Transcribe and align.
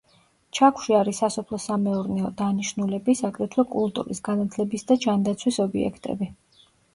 ჩაქვში 0.59 0.93
არის 0.99 1.17
სასოფლო-სამეურნეო 1.23 2.31
დანიშნულების, 2.39 3.21
აგრეთვე 3.29 3.67
კულტურის, 3.75 4.23
განათლების 4.29 4.87
და 4.93 4.99
ჯანდაცვის 5.05 5.61
ობიექტები. 5.67 6.33